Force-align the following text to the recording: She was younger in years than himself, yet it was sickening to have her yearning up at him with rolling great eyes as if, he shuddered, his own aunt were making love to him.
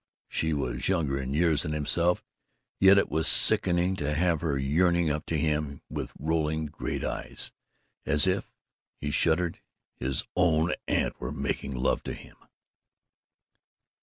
She 0.29 0.51
was 0.51 0.87
younger 0.87 1.19
in 1.19 1.35
years 1.35 1.61
than 1.61 1.73
himself, 1.73 2.23
yet 2.79 2.97
it 2.97 3.11
was 3.11 3.27
sickening 3.27 3.95
to 3.97 4.15
have 4.15 4.41
her 4.41 4.57
yearning 4.57 5.11
up 5.11 5.31
at 5.31 5.37
him 5.37 5.83
with 5.91 6.11
rolling 6.17 6.65
great 6.65 7.03
eyes 7.03 7.51
as 8.03 8.25
if, 8.25 8.51
he 8.99 9.11
shuddered, 9.11 9.59
his 9.93 10.23
own 10.35 10.73
aunt 10.87 11.19
were 11.19 11.31
making 11.31 11.75
love 11.75 12.01
to 12.05 12.15
him. 12.15 12.35